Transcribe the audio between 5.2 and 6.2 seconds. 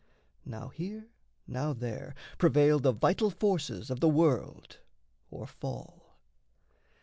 or fall.